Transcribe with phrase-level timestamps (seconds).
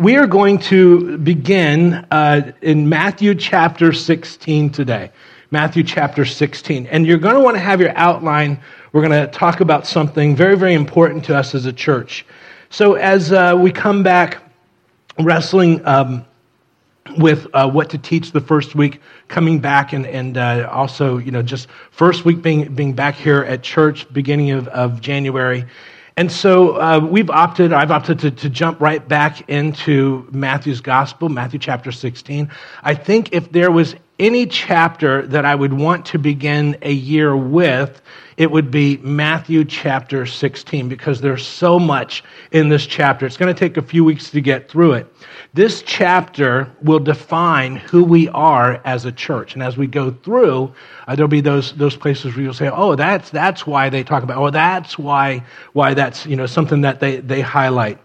[0.00, 5.12] we are going to begin uh, in Matthew chapter 16 today.
[5.50, 6.86] Matthew chapter 16.
[6.86, 8.58] And you're going to want to have your outline.
[8.92, 12.24] We're going to talk about something very, very important to us as a church.
[12.70, 14.42] So, as uh, we come back
[15.18, 16.24] wrestling um,
[17.18, 21.30] with uh, what to teach the first week, coming back, and, and uh, also, you
[21.30, 25.66] know, just first week being, being back here at church, beginning of, of January.
[26.16, 31.28] And so uh, we've opted, I've opted to, to jump right back into Matthew's gospel,
[31.28, 32.50] Matthew chapter 16.
[32.82, 37.34] I think if there was any chapter that I would want to begin a year
[37.34, 38.02] with,
[38.36, 43.24] it would be Matthew chapter 16 because there's so much in this chapter.
[43.24, 45.12] It's going to take a few weeks to get through it.
[45.54, 49.54] This chapter will define who we are as a church.
[49.54, 50.72] And as we go through,
[51.08, 54.22] uh, there'll be those, those places where you'll say, oh, that's, that's why they talk
[54.22, 57.98] about, oh, that's why, why that's, you know, something that they, they highlight.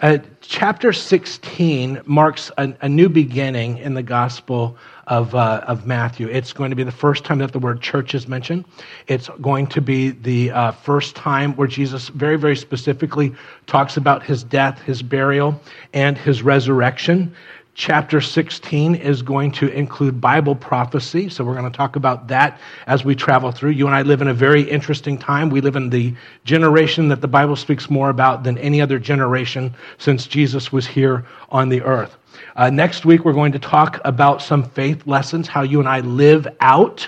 [0.00, 4.76] Uh, chapter 16 marks a, a, new beginning in the Gospel
[5.06, 6.28] of, uh, of Matthew.
[6.28, 8.64] It's going to be the first time that the word church is mentioned.
[9.06, 13.34] It's going to be the uh, first time where Jesus very, very specifically
[13.66, 15.60] talks about his death, his burial,
[15.92, 17.34] and his resurrection
[17.76, 21.28] chapter 16 is going to include Bible prophecy.
[21.28, 23.70] So we're going to talk about that as we travel through.
[23.70, 25.50] You and I live in a very interesting time.
[25.50, 29.74] We live in the generation that the Bible speaks more about than any other generation
[29.98, 32.16] since Jesus was here on the earth.
[32.56, 36.00] Uh, next week, we're going to talk about some faith lessons, how you and I
[36.00, 37.06] live out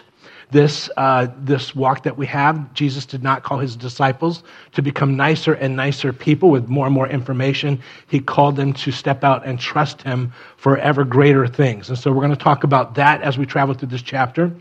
[0.51, 2.73] this, uh, this walk that we have.
[2.75, 6.95] Jesus did not call his disciples to become nicer and nicer people with more and
[6.95, 7.81] more information.
[8.07, 11.89] He called them to step out and trust him for ever greater things.
[11.89, 14.53] And so we're going to talk about that as we travel through this chapter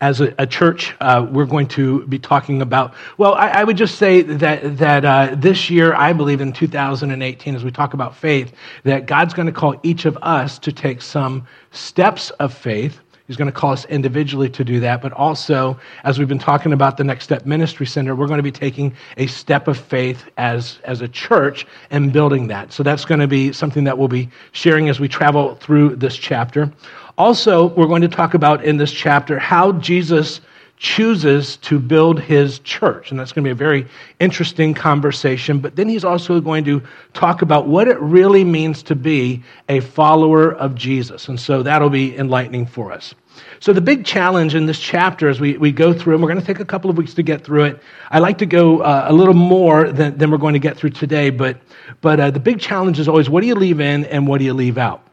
[0.00, 2.94] as a, a church, uh, we're going to be talking about.
[3.16, 7.54] Well, I, I would just say that that uh, this year, I believe in 2018,
[7.54, 8.52] as we talk about faith,
[8.84, 13.36] that God's going to call each of us to take some steps of faith He's
[13.36, 16.96] going to call us individually to do that, but also, as we've been talking about
[16.96, 20.78] the Next Step Ministry Center, we're going to be taking a step of faith as,
[20.84, 22.72] as a church and building that.
[22.72, 26.16] So that's going to be something that we'll be sharing as we travel through this
[26.16, 26.72] chapter.
[27.18, 30.40] Also, we're going to talk about in this chapter how Jesus
[30.76, 33.10] chooses to build his church.
[33.10, 33.86] And that's going to be a very
[34.20, 35.58] interesting conversation.
[35.58, 36.82] But then he's also going to
[37.14, 41.28] talk about what it really means to be a follower of Jesus.
[41.28, 43.14] And so that'll be enlightening for us.
[43.60, 46.40] So, the big challenge in this chapter as we, we go through, and we're going
[46.40, 47.82] to take a couple of weeks to get through it.
[48.10, 50.90] I like to go uh, a little more than, than we're going to get through
[50.90, 51.58] today, but,
[52.00, 54.44] but uh, the big challenge is always what do you leave in and what do
[54.44, 55.06] you leave out?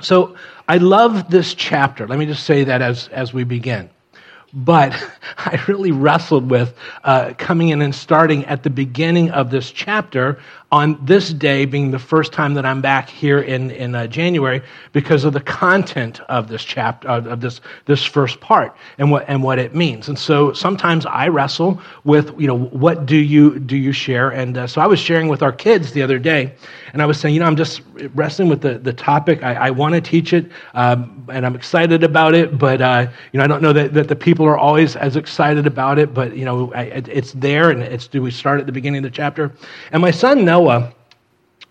[0.00, 0.36] So,
[0.68, 2.06] I love this chapter.
[2.06, 3.90] Let me just say that as, as we begin.
[4.52, 4.92] But
[5.38, 10.40] I really wrestled with uh, coming in and starting at the beginning of this chapter
[10.72, 14.62] on this day being the first time that I'm back here in, in uh, January
[14.92, 19.42] because of the content of this chapter, of this, this first part and what, and
[19.42, 20.08] what it means.
[20.08, 24.30] And so sometimes I wrestle with, you know, what do you, do you share?
[24.30, 26.54] And uh, so I was sharing with our kids the other day
[26.92, 27.80] and I was saying, you know, I'm just
[28.14, 29.42] wrestling with the, the topic.
[29.42, 33.38] I, I want to teach it um, and I'm excited about it, but, uh, you
[33.38, 36.36] know, I don't know that, that the people are always as excited about it, but,
[36.36, 39.16] you know, I, it's there and it's, do we start at the beginning of the
[39.16, 39.52] chapter?
[39.90, 40.92] And my son knows Noah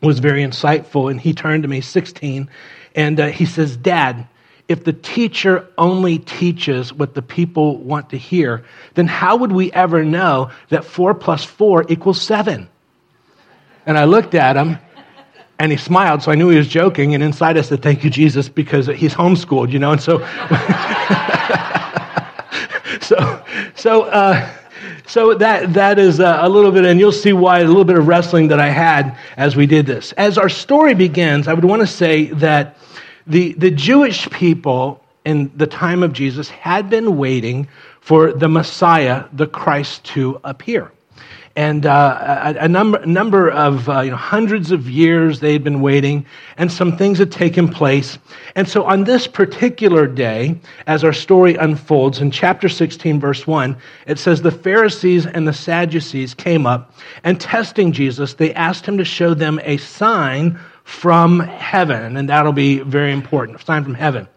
[0.01, 2.49] was very insightful, and he turned to me, 16,
[2.95, 4.27] and uh, he says, Dad,
[4.67, 9.71] if the teacher only teaches what the people want to hear, then how would we
[9.73, 12.67] ever know that 4 plus 4 equals 7?
[13.85, 14.79] And I looked at him,
[15.59, 17.13] and he smiled, so I knew he was joking.
[17.13, 19.91] And inside I said, Thank you, Jesus, because he's homeschooled, you know?
[19.91, 20.17] And so,
[23.01, 23.43] so,
[23.75, 24.49] so, uh,
[25.05, 27.97] so that, that is a, a little bit, and you'll see why, a little bit
[27.97, 30.11] of wrestling that I had as we did this.
[30.13, 32.77] As our story begins, I would want to say that
[33.27, 37.67] the, the Jewish people in the time of Jesus had been waiting
[38.01, 40.91] for the Messiah, the Christ, to appear
[41.59, 45.61] and uh, a, a, number, number of uh, you know, hundreds of years they had
[45.61, 46.25] been waiting,
[46.55, 48.17] and some things had taken place.
[48.55, 50.57] And so, on this particular day,
[50.87, 53.75] as our story unfolds in chapter 16, verse 1,
[54.07, 56.93] it says, The Pharisees and the Sadducees came up,
[57.25, 62.15] and testing Jesus, they asked him to show them a sign from heaven.
[62.15, 64.29] And that'll be very important a sign from heaven.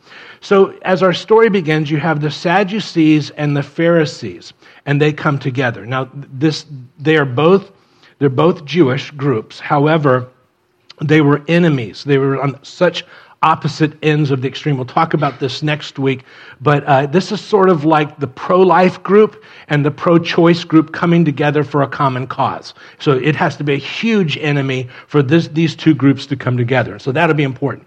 [0.43, 4.53] So, as our story begins, you have the Sadducees and the Pharisees
[4.87, 5.87] and they come together.
[5.87, 6.67] Now, this,
[6.99, 7.71] they are both,
[8.19, 9.61] they're both Jewish groups.
[9.61, 10.29] However,
[11.01, 12.03] they were enemies.
[12.03, 13.05] They were on such
[13.43, 14.77] opposite ends of the extreme.
[14.77, 16.25] We'll talk about this next week,
[16.61, 20.65] but uh, this is sort of like the pro life group and the pro choice
[20.65, 22.75] group coming together for a common cause.
[22.99, 26.57] So it has to be a huge enemy for this, these two groups to come
[26.57, 26.99] together.
[26.99, 27.87] So that'll be important.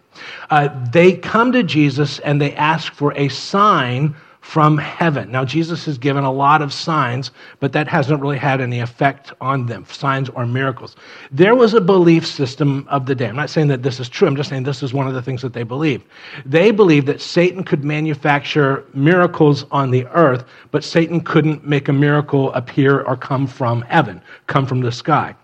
[0.49, 4.15] Uh, they come to Jesus and they ask for a sign
[4.45, 5.31] from heaven.
[5.31, 9.33] Now, Jesus has given a lot of signs, but that hasn't really had any effect
[9.41, 10.95] on them, signs or miracles.
[11.31, 13.27] There was a belief system of the day.
[13.27, 15.21] I'm not saying that this is true, I'm just saying this is one of the
[15.21, 16.05] things that they believed.
[16.45, 21.93] They believed that Satan could manufacture miracles on the earth, but Satan couldn't make a
[21.93, 25.35] miracle appear or come from heaven, come from the sky.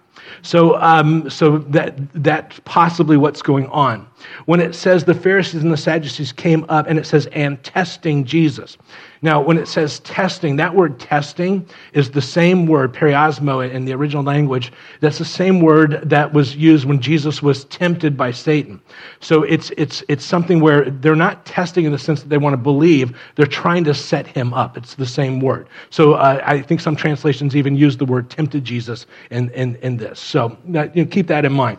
[0.43, 4.07] So, um, so that, that's possibly what's going on.
[4.45, 8.25] When it says the Pharisees and the Sadducees came up, and it says, and testing
[8.25, 8.77] Jesus.
[9.23, 13.93] Now, when it says testing, that word testing is the same word, periosmo, in the
[13.93, 14.73] original language.
[14.99, 18.81] That's the same word that was used when Jesus was tempted by Satan.
[19.19, 22.53] So it's, it's, it's something where they're not testing in the sense that they want
[22.53, 24.75] to believe, they're trying to set him up.
[24.75, 25.67] It's the same word.
[25.91, 29.97] So uh, I think some translations even use the word tempted Jesus in, in, in
[29.97, 30.19] this.
[30.19, 31.77] So you know, keep that in mind.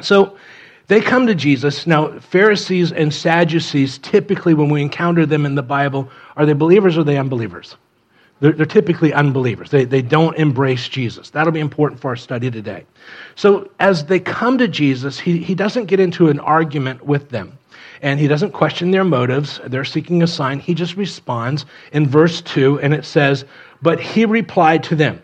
[0.00, 0.38] So
[0.88, 1.86] they come to Jesus.
[1.86, 6.96] Now, Pharisees and Sadducees, typically when we encounter them in the Bible, are they believers
[6.96, 7.76] or are they unbelievers?
[8.40, 9.70] They're, they're, typically unbelievers.
[9.70, 11.30] They, they don't embrace Jesus.
[11.30, 12.84] That'll be important for our study today.
[13.36, 17.56] So, as they come to Jesus, he, he doesn't get into an argument with them
[18.02, 19.60] and he doesn't question their motives.
[19.64, 20.58] They're seeking a sign.
[20.58, 23.44] He just responds in verse 2, and it says,
[23.80, 25.22] But he replied to them,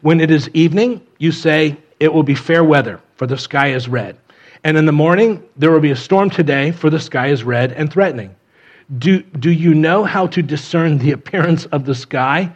[0.00, 3.88] When it is evening, you say, It will be fair weather, for the sky is
[3.88, 4.16] red.
[4.64, 7.72] And in the morning, there will be a storm today, for the sky is red
[7.72, 8.34] and threatening.
[8.98, 12.50] Do, do you know how to discern the appearance of the sky?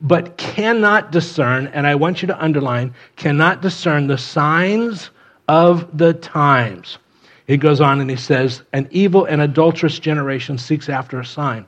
[0.00, 5.10] But cannot discern, and I want you to underline, cannot discern the signs
[5.48, 6.98] of the times.
[7.46, 11.64] He goes on and he says, An evil and adulterous generation seeks after a sign,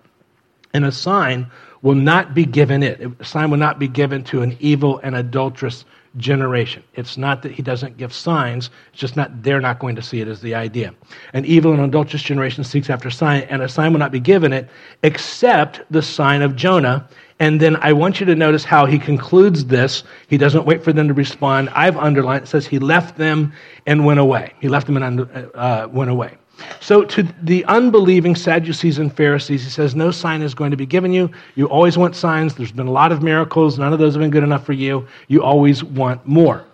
[0.75, 1.51] and a sign
[1.81, 3.01] will not be given it.
[3.21, 5.85] A sign will not be given to an evil and adulterous
[6.17, 6.83] generation.
[6.95, 10.21] It's not that he doesn't give signs, it's just not they're not going to see
[10.21, 10.95] it as the idea.
[11.33, 14.53] An evil and adulterous generation seeks after sign, and a sign will not be given
[14.53, 14.69] it
[15.03, 17.09] except the sign of Jonah.
[17.39, 20.05] And then I want you to notice how he concludes this.
[20.29, 21.69] He doesn't wait for them to respond.
[21.71, 23.53] I've underlined it says he left them
[23.87, 24.55] and went away.
[24.61, 26.37] He left them and uh, went away.
[26.81, 30.87] So, to the unbelieving Sadducees and Pharisees, he says, No sign is going to be
[30.87, 31.31] given you.
[31.55, 32.55] You always want signs.
[32.55, 33.79] There's been a lot of miracles.
[33.79, 35.07] None of those have been good enough for you.
[35.29, 36.65] You always want more,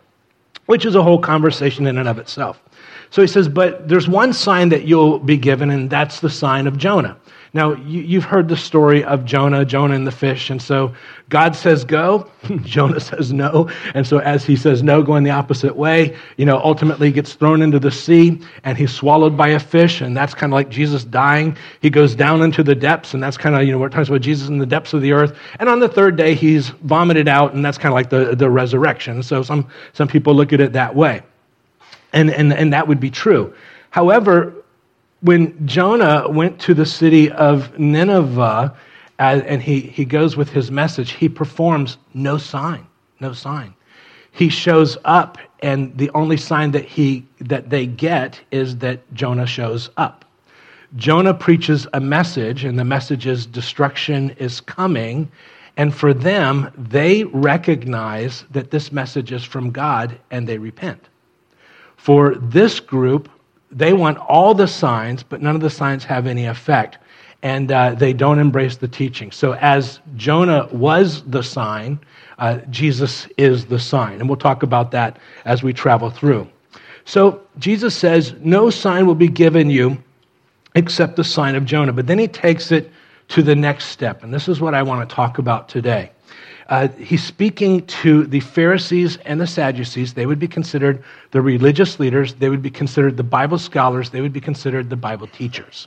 [0.67, 2.62] which is a whole conversation in and of itself.
[3.11, 6.67] So he says, But there's one sign that you'll be given, and that's the sign
[6.67, 7.17] of Jonah.
[7.54, 10.49] Now, you, have heard the story of Jonah, Jonah and the fish.
[10.49, 10.94] And so
[11.28, 12.31] God says go,
[12.62, 13.69] Jonah says no.
[13.93, 17.60] And so as he says no, going the opposite way, you know, ultimately gets thrown
[17.60, 20.00] into the sea and he's swallowed by a fish.
[20.00, 21.54] And that's kind of like Jesus dying.
[21.82, 23.12] He goes down into the depths.
[23.12, 25.12] And that's kind of, you know, we're talking about Jesus in the depths of the
[25.12, 25.37] earth.
[25.58, 27.52] And on the third day, he's vomited out.
[27.52, 29.22] And that's kind of like the, the resurrection.
[29.22, 31.20] So some, some people look at it that way.
[32.14, 33.52] And, and, and that would be true.
[33.90, 34.55] However,
[35.22, 38.76] when Jonah went to the city of Nineveh
[39.19, 42.86] and he, he goes with his message, he performs no sign,
[43.20, 43.72] no sign.
[44.32, 49.46] He shows up, and the only sign that, he, that they get is that Jonah
[49.46, 50.24] shows up.
[50.96, 55.30] Jonah preaches a message, and the message is destruction is coming.
[55.76, 61.08] And for them, they recognize that this message is from God and they repent.
[61.96, 63.30] For this group,
[63.72, 66.98] they want all the signs, but none of the signs have any effect.
[67.43, 69.32] And uh, they don't embrace the teaching.
[69.32, 71.98] So, as Jonah was the sign,
[72.38, 74.20] uh, Jesus is the sign.
[74.20, 76.48] And we'll talk about that as we travel through.
[77.05, 79.98] So, Jesus says, No sign will be given you
[80.76, 81.93] except the sign of Jonah.
[81.93, 82.93] But then he takes it
[83.29, 84.22] to the next step.
[84.22, 86.12] And this is what I want to talk about today.
[86.72, 90.14] Uh, he's speaking to the Pharisees and the Sadducees.
[90.14, 94.22] They would be considered the religious leaders, they would be considered the Bible scholars, they
[94.22, 95.86] would be considered the Bible teachers.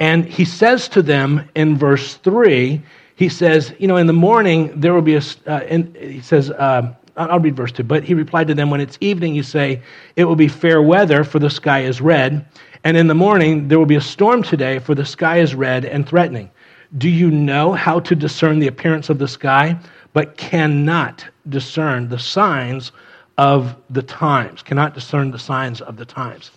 [0.00, 2.80] And he says to them in verse 3,
[3.16, 5.60] he says, You know, in the morning there will be a, uh,
[6.00, 7.82] he says, uh, I'll read verse 2.
[7.82, 9.82] But he replied to them, When it's evening, you say,
[10.16, 12.46] It will be fair weather, for the sky is red.
[12.82, 15.84] And in the morning, there will be a storm today, for the sky is red
[15.84, 16.50] and threatening.
[16.96, 19.78] Do you know how to discern the appearance of the sky?
[20.12, 22.92] But cannot discern the signs
[23.36, 26.50] of the times, cannot discern the signs of the times.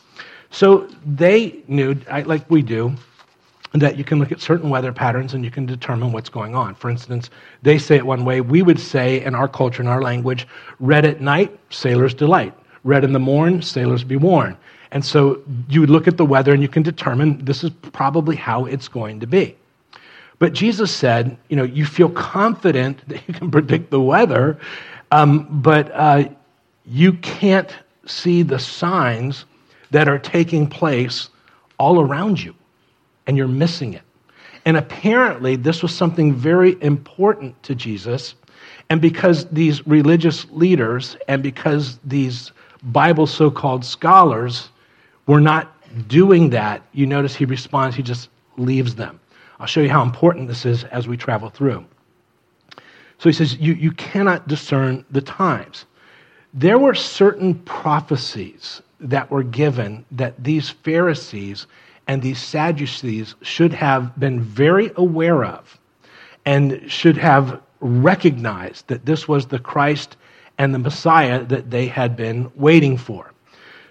[0.49, 2.93] So they knew, like we do,
[3.73, 6.75] that you can look at certain weather patterns and you can determine what's going on.
[6.75, 7.29] For instance,
[7.61, 8.41] they say it one way.
[8.41, 10.45] We would say in our culture, in our language,
[10.79, 12.53] red at night, sailors delight.
[12.83, 14.57] Red in the morn, sailors be warned.
[14.91, 18.65] And so you look at the weather and you can determine this is probably how
[18.65, 19.55] it's going to be.
[20.41, 24.57] But Jesus said, you know, you feel confident that you can predict the weather,
[25.11, 26.29] um, but uh,
[26.83, 27.71] you can't
[28.07, 29.45] see the signs
[29.91, 31.29] that are taking place
[31.77, 32.55] all around you,
[33.27, 34.01] and you're missing it.
[34.65, 38.33] And apparently, this was something very important to Jesus.
[38.89, 44.69] And because these religious leaders and because these Bible so called scholars
[45.27, 45.71] were not
[46.07, 49.19] doing that, you notice he responds, he just leaves them.
[49.61, 51.85] I'll show you how important this is as we travel through.
[53.19, 55.85] So he says, You, you cannot discern the times.
[56.51, 61.67] There were certain prophecies that were given that these Pharisees
[62.07, 65.79] and these Sadducees should have been very aware of
[66.43, 70.17] and should have recognized that this was the Christ
[70.57, 73.31] and the Messiah that they had been waiting for.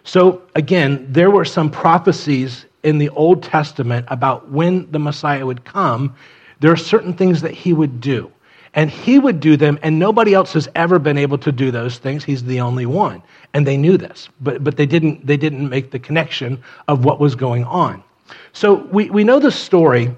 [0.03, 5.65] So, again, there were some prophecies in the Old Testament about when the Messiah would
[5.65, 6.15] come.
[6.61, 8.31] There are certain things that he would do.
[8.75, 11.99] And he would do them, and nobody else has ever been able to do those
[11.99, 12.23] things.
[12.23, 13.21] He's the only one.
[13.53, 17.19] And they knew this, but, but they, didn't, they didn't make the connection of what
[17.19, 18.05] was going on.
[18.53, 20.15] So we, we know the story.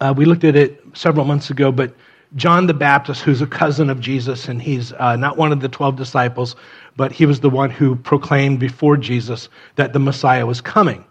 [0.00, 1.94] Uh, we looked at it several months ago, but
[2.34, 5.68] John the Baptist, who's a cousin of Jesus, and he's uh, not one of the
[5.68, 6.56] 12 disciples,
[6.96, 11.04] but he was the one who proclaimed before Jesus that the Messiah was coming.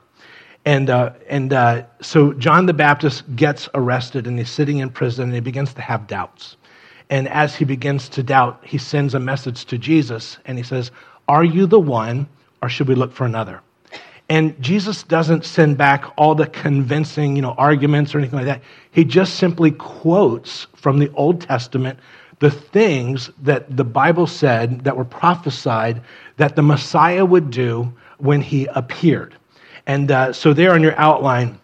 [0.66, 5.26] And, uh, and uh, so John the Baptist gets arrested and he's sitting in prison
[5.26, 6.58] and he begins to have doubts.
[7.10, 10.90] And as he begins to doubt, he sends a message to Jesus and he says,
[11.28, 12.28] Are you the one
[12.64, 13.62] or should we look for another?
[14.28, 18.64] And Jesus doesn't send back all the convincing, you know, arguments or anything like that.
[18.90, 22.00] He just simply quotes from the Old Testament
[22.40, 26.02] the things that the Bible said that were prophesied
[26.38, 29.36] that the Messiah would do when he appeared.
[29.88, 31.60] And uh, so, there on your outline,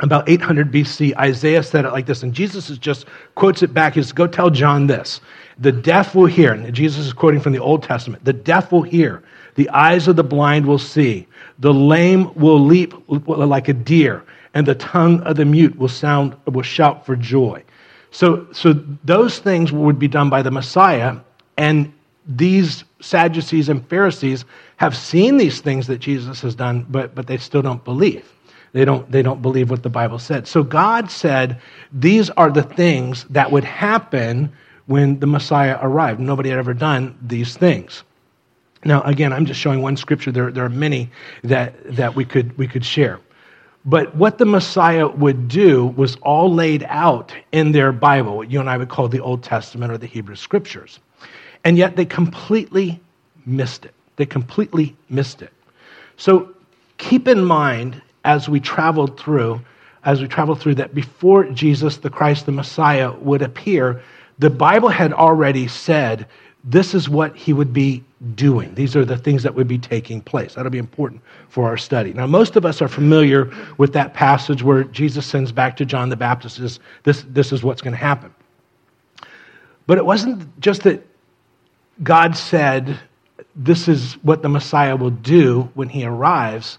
[0.00, 3.94] about 800 BC, Isaiah said it like this, and Jesus just quotes it back.
[3.94, 5.20] He says, Go tell John this.
[5.58, 8.24] The deaf will hear, and Jesus is quoting from the Old Testament.
[8.24, 9.22] The deaf will hear,
[9.54, 11.26] the eyes of the blind will see,
[11.58, 16.34] the lame will leap like a deer, and the tongue of the mute will sound
[16.46, 17.62] will shout for joy.
[18.10, 18.72] So, so
[19.04, 21.16] those things would be done by the Messiah,
[21.56, 21.92] and
[22.26, 24.44] these Sadducees and Pharisees
[24.76, 28.32] have seen these things that Jesus has done, but, but they still don't believe.
[28.72, 30.48] They don't, they don't believe what the Bible said.
[30.48, 31.60] So God said
[31.92, 34.52] these are the things that would happen
[34.86, 36.20] when the Messiah arrived.
[36.20, 38.02] Nobody had ever done these things.
[38.84, 40.32] Now, again, I'm just showing one scripture.
[40.32, 41.10] There, there are many
[41.44, 43.20] that, that we, could, we could share.
[43.84, 48.60] But what the Messiah would do was all laid out in their Bible, what you
[48.60, 51.00] and I would call the Old Testament or the Hebrew Scriptures.
[51.64, 53.00] And yet they completely
[53.46, 53.94] missed it.
[54.16, 55.52] They completely missed it.
[56.16, 56.54] So
[56.98, 59.60] keep in mind as we traveled through,
[60.04, 64.02] as we traveled through that before Jesus, the Christ, the Messiah, would appear,
[64.38, 66.26] the Bible had already said
[66.64, 68.04] this is what he would be
[68.34, 68.74] doing.
[68.74, 70.54] These are the things that would be taking place.
[70.54, 72.12] That'll be important for our study.
[72.12, 76.08] Now, most of us are familiar with that passage where Jesus sends back to John
[76.08, 78.32] the Baptist this, this, this is what's going to happen.
[79.88, 81.04] But it wasn't just that
[82.02, 82.98] God said,
[83.54, 86.78] This is what the Messiah will do when he arrives.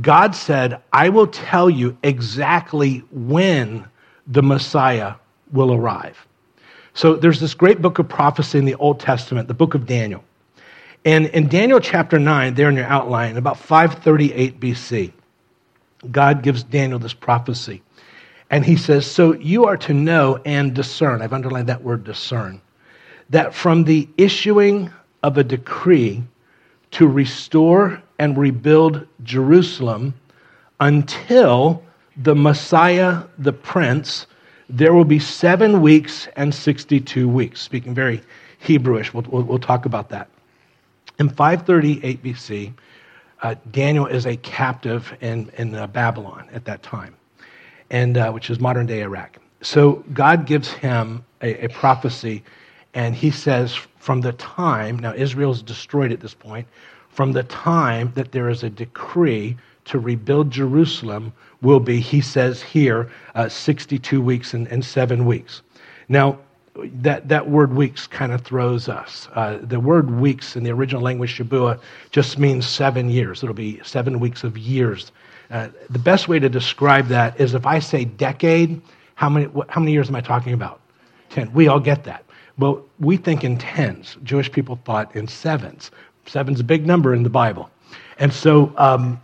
[0.00, 3.86] God said, I will tell you exactly when
[4.26, 5.14] the Messiah
[5.52, 6.26] will arrive.
[6.94, 10.24] So there's this great book of prophecy in the Old Testament, the book of Daniel.
[11.04, 15.12] And in Daniel chapter 9, there in your outline, about 538 BC,
[16.10, 17.82] God gives Daniel this prophecy.
[18.50, 21.22] And he says, So you are to know and discern.
[21.22, 22.60] I've underlined that word discern
[23.30, 24.90] that from the issuing
[25.22, 26.22] of a decree
[26.92, 30.14] to restore and rebuild Jerusalem
[30.80, 31.82] until
[32.16, 34.26] the Messiah, the Prince,
[34.68, 37.60] there will be seven weeks and 62 weeks.
[37.60, 38.22] Speaking very
[38.62, 40.28] Hebrewish, we'll, we'll, we'll talk about that.
[41.18, 42.72] In 538 BC,
[43.42, 47.14] uh, Daniel is a captive in, in uh, Babylon at that time,
[47.90, 49.38] and, uh, which is modern day Iraq.
[49.60, 52.42] So God gives him a, a prophecy
[52.94, 56.66] and he says, from the time, now Israel's destroyed at this point,
[57.08, 62.62] from the time that there is a decree to rebuild Jerusalem will be, he says
[62.62, 65.62] here, uh, 62 weeks and, and, seven weeks.
[66.08, 66.38] Now,
[66.76, 69.28] that, that word weeks kind of throws us.
[69.34, 73.42] Uh, the word weeks in the original language, Shabua, just means seven years.
[73.42, 75.12] It'll be seven weeks of years.
[75.50, 78.80] Uh, the best way to describe that is if I say decade,
[79.14, 80.80] how many, how many years am I talking about?
[81.30, 81.52] 10.
[81.52, 82.23] We all get that.
[82.58, 84.16] Well, we think in tens.
[84.22, 85.90] Jewish people thought in sevens.
[86.26, 87.70] Seven's a big number in the Bible.
[88.18, 89.20] And so, um,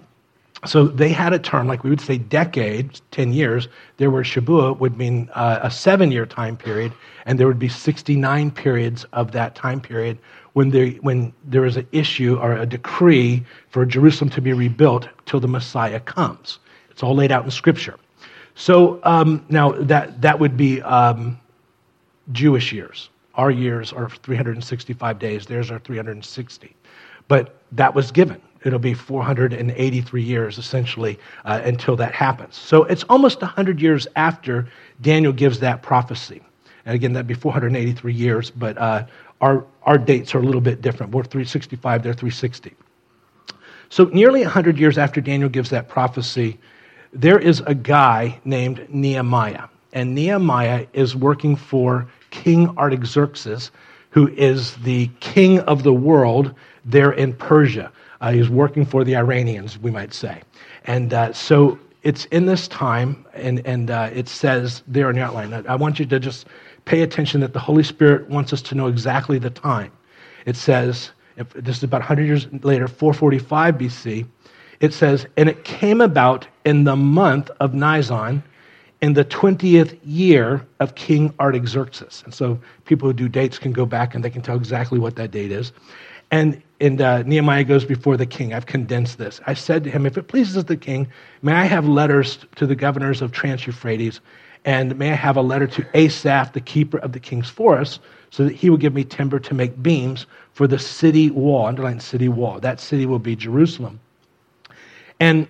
[0.67, 3.69] so they had a term, like we would say decade, 10 years.
[3.97, 6.93] There were Shabuah would mean uh, a seven year time period,
[7.25, 10.19] and there would be 69 periods of that time period
[10.53, 15.09] when there, when there is an issue or a decree for Jerusalem to be rebuilt
[15.25, 16.59] till the Messiah comes.
[16.91, 17.97] It's all laid out in Scripture.
[18.57, 21.39] So um, now that, that would be um,
[22.33, 23.09] Jewish years.
[23.35, 26.77] Our years are 365 days, theirs are 360.
[27.29, 28.41] But that was given.
[28.65, 32.57] It'll be 483 years essentially uh, until that happens.
[32.57, 34.69] So it's almost 100 years after
[35.01, 36.43] Daniel gives that prophecy.
[36.85, 39.07] And again, that'd be 483 years, but uh,
[39.41, 41.13] our, our dates are a little bit different.
[41.13, 42.75] We're 365, they're 360.
[43.89, 46.59] So, nearly 100 years after Daniel gives that prophecy,
[47.13, 49.69] there is a guy named Nehemiah.
[49.93, 53.71] And Nehemiah is working for King Artaxerxes,
[54.11, 57.93] who is the king of the world there in Persia.
[58.21, 60.43] Uh, he's working for the Iranians, we might say.
[60.85, 65.23] And uh, so it's in this time, and, and uh, it says there in the
[65.23, 65.53] outline.
[65.67, 66.47] I want you to just
[66.85, 69.93] pay attention that the Holy Spirit wants us to know exactly the time.
[70.47, 74.27] It says, if, this is about 100 years later, 445 BC,
[74.81, 78.43] it says, And it came about in the month of Nisan,
[79.03, 82.23] in the 20th year of King Artaxerxes.
[82.25, 85.17] And so people who do dates can go back and they can tell exactly what
[85.17, 85.73] that date is.
[86.31, 88.55] And, and uh, Nehemiah goes before the king.
[88.55, 89.41] I've condensed this.
[89.47, 91.09] I said to him, If it pleases the king,
[91.43, 94.21] may I have letters to the governors of Trans Euphrates
[94.65, 98.45] and may I have a letter to Asaph, the keeper of the king's forest, so
[98.45, 101.67] that he will give me timber to make beams for the city wall.
[101.67, 102.61] Underline city wall.
[102.61, 104.01] That city will be Jerusalem.
[105.19, 105.49] And,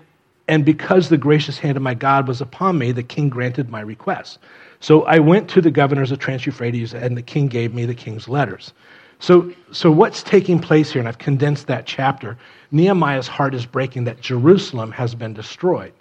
[0.50, 3.80] and because the gracious hand of my God was upon me, the king granted my
[3.80, 4.40] request.
[4.80, 7.94] So I went to the governors of Trans Euphrates, and the king gave me the
[7.94, 8.72] king's letters.
[9.20, 12.36] So, so what's taking place here, and I've condensed that chapter,
[12.72, 15.92] Nehemiah's heart is breaking that Jerusalem has been destroyed.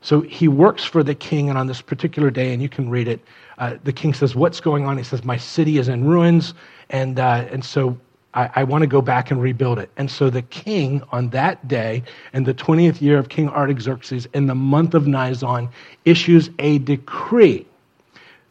[0.00, 3.08] So he works for the king, and on this particular day, and you can read
[3.08, 3.20] it,
[3.58, 4.96] uh, the king says, What's going on?
[4.96, 6.54] He says, My city is in ruins,
[6.90, 7.98] and, uh, and so
[8.34, 9.90] I, I want to go back and rebuild it.
[9.96, 14.46] And so the king, on that day, in the 20th year of King Artaxerxes, in
[14.46, 15.68] the month of Nisan,
[16.04, 17.66] issues a decree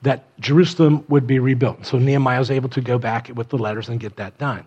[0.02, 1.86] that Jerusalem would be rebuilt.
[1.86, 4.66] So Nehemiah was able to go back with the letters and get that done.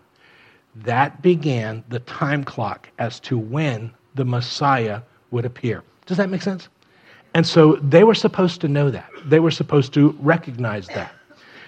[0.75, 5.83] That began the time clock as to when the Messiah would appear.
[6.05, 6.69] Does that make sense?
[7.33, 9.09] And so they were supposed to know that.
[9.25, 11.13] They were supposed to recognize that.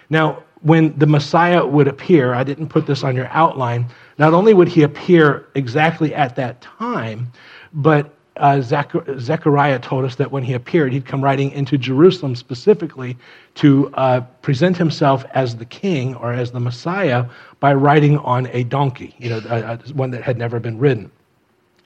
[0.10, 3.86] Now, when the Messiah would appear, I didn't put this on your outline,
[4.17, 7.32] not only would he appear exactly at that time,
[7.73, 13.15] but uh, Zechariah told us that when he appeared, he'd come riding into Jerusalem specifically
[13.56, 17.26] to uh, present himself as the king or as the Messiah
[17.60, 21.12] by riding on a donkey, you know, uh, one that had never been ridden.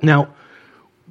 [0.02, 0.34] Now,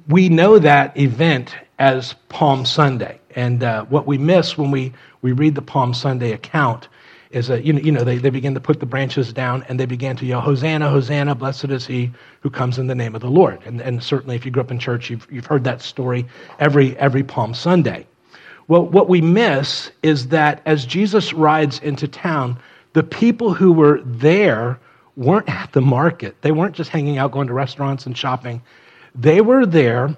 [0.07, 3.19] we know that event as Palm Sunday.
[3.35, 6.87] And uh, what we miss when we, we read the Palm Sunday account
[7.31, 9.79] is that, you know, you know they, they begin to put the branches down and
[9.79, 12.11] they began to yell, Hosanna, Hosanna, blessed is he
[12.41, 13.59] who comes in the name of the Lord.
[13.65, 16.25] And, and certainly if you grew up in church, you've, you've heard that story
[16.59, 18.07] every, every Palm Sunday.
[18.67, 22.57] Well, what we miss is that as Jesus rides into town,
[22.93, 24.79] the people who were there
[25.15, 26.41] weren't at the market.
[26.41, 28.61] They weren't just hanging out, going to restaurants and shopping.
[29.15, 30.15] They were there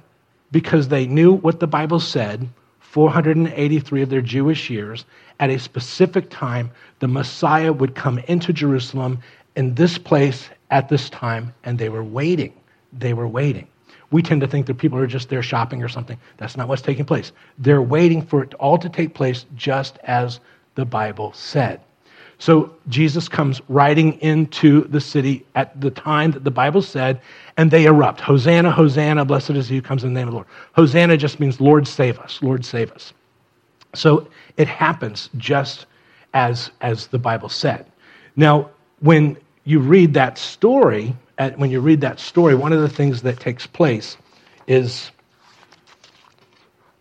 [0.51, 2.47] because they knew what the Bible said
[2.91, 5.05] 483 of their Jewish years.
[5.39, 9.19] At a specific time, the Messiah would come into Jerusalem
[9.55, 12.53] in this place at this time, and they were waiting.
[12.91, 13.67] They were waiting.
[14.11, 16.17] We tend to think that people are just there shopping or something.
[16.37, 17.31] That's not what's taking place.
[17.59, 20.39] They're waiting for it all to take place just as
[20.73, 21.81] the Bible said.
[22.39, 27.19] So Jesus comes riding into the city at the time that the Bible said,
[27.57, 28.21] and they erupt.
[28.21, 30.47] Hosanna, Hosanna, blessed is he who comes in the name of the Lord.
[30.73, 33.13] Hosanna just means Lord save us, Lord save us.
[33.93, 35.85] So it happens just
[36.33, 37.85] as, as the Bible said.
[38.37, 38.69] Now,
[39.01, 41.13] when you read that story,
[41.57, 44.15] when you read that story, one of the things that takes place
[44.67, 45.11] is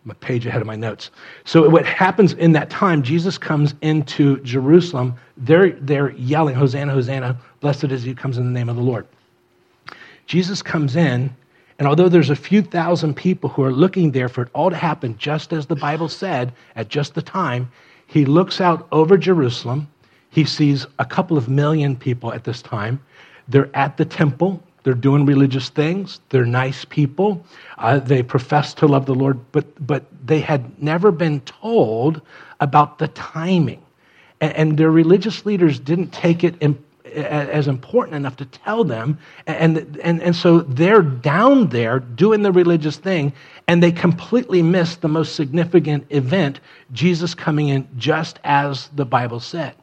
[0.09, 1.11] I'm a page ahead of my notes.
[1.45, 5.13] So what happens in that time, Jesus comes into Jerusalem.
[5.37, 8.81] They're, they're yelling, Hosanna, Hosanna, blessed is he who comes in the name of the
[8.81, 9.05] Lord.
[10.25, 11.29] Jesus comes in,
[11.77, 14.75] and although there's a few thousand people who are looking there for it all to
[14.75, 17.71] happen just as the Bible said at just the time,
[18.07, 19.87] he looks out over Jerusalem.
[20.31, 22.99] He sees a couple of million people at this time.
[23.47, 24.63] They're at the temple.
[24.83, 26.21] They're doing religious things.
[26.29, 27.45] They're nice people.
[27.77, 32.21] Uh, they profess to love the Lord, but, but they had never been told
[32.59, 33.81] about the timing.
[34.41, 36.81] And, and their religious leaders didn't take it in,
[37.13, 39.17] as important enough to tell them.
[39.47, 43.33] And, and, and so they're down there doing the religious thing,
[43.67, 46.59] and they completely miss the most significant event
[46.93, 49.75] Jesus coming in just as the Bible said.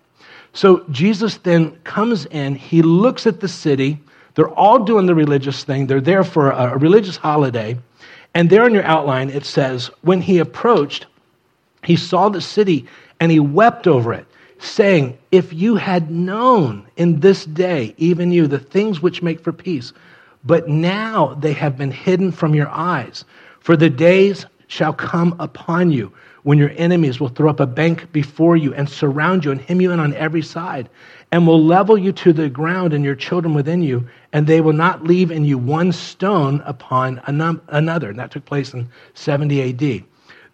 [0.52, 4.00] So Jesus then comes in, he looks at the city.
[4.36, 7.78] They're all doing the religious thing, they're there for a, religious holiday.
[8.34, 11.06] And there in your outline, it says, When he approached,
[11.82, 12.86] he saw the city
[13.18, 14.26] and he wept over it
[14.58, 19.52] saying, If you had known in this day, even you, the things which make for
[19.52, 19.92] peace,
[20.44, 23.24] but now they have been hidden from your eyes.
[23.60, 28.12] For the days shall come upon you when your enemies will throw up a bank
[28.12, 30.88] before you and surround you and hem you in on every side,
[31.32, 34.74] and will level you to the ground and your children within you, and they will
[34.74, 38.10] not leave in you one stone upon another.
[38.10, 40.04] And that took place in 70 AD.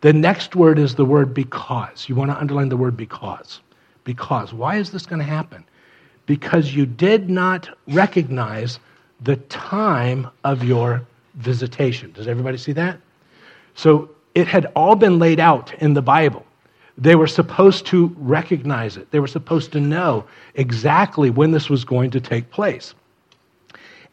[0.03, 2.09] The next word is the word because.
[2.09, 3.61] You want to underline the word because.
[4.05, 4.55] Because.
[4.55, 5.65] Why is this going to happen?
[6.27, 8.79] Because you did not recognize
[9.21, 11.03] the time of your
[11.35, 12.13] visitation.
[12.13, 13.01] Does everybody see that?
[13.75, 16.47] So it had all been laid out in the Bible.
[16.97, 21.85] They were supposed to recognize it, they were supposed to know exactly when this was
[21.85, 22.95] going to take place.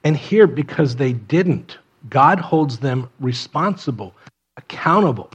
[0.04, 1.78] And here, because they didn't,
[2.10, 4.16] God holds them responsible,
[4.58, 5.30] accountable.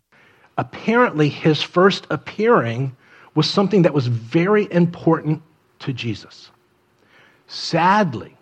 [0.57, 2.96] Apparently, his first appearing
[3.35, 5.42] was something that was very important
[5.81, 6.50] to Jesus.
[7.46, 8.37] Sadly,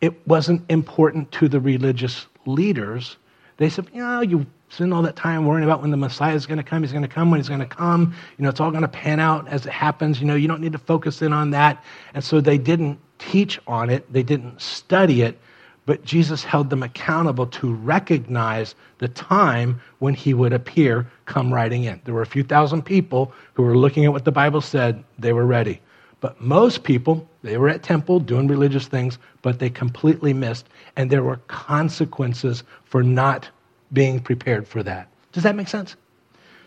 [0.00, 3.16] it wasn't important to the religious leaders.
[3.58, 6.46] They said, you know, you spend all that time worrying about when the Messiah is
[6.46, 6.82] going to come.
[6.82, 8.14] He's going to come when he's going to come.
[8.38, 10.18] You know, it's all going to pan out as it happens.
[10.20, 11.84] You know, you don't need to focus in on that.
[12.14, 12.98] And so they didn't
[13.30, 15.38] teach on it, they didn't study it,
[15.86, 21.84] but Jesus held them accountable to recognize the time when he would appear come riding
[21.84, 22.00] in.
[22.04, 25.32] There were a few thousand people who were looking at what the Bible said, they
[25.32, 25.80] were ready.
[26.20, 31.10] But most people, they were at temple doing religious things, but they completely missed, and
[31.10, 33.48] there were consequences for not
[33.92, 35.08] being prepared for that.
[35.32, 35.96] Does that make sense?